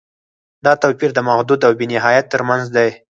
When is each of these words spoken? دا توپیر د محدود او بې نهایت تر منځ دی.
دا 0.65 0.73
توپیر 0.81 1.09
د 1.13 1.19
محدود 1.27 1.59
او 1.67 1.71
بې 1.79 1.85
نهایت 1.93 2.25
تر 2.33 2.41
منځ 2.49 2.65
دی. 2.75 2.89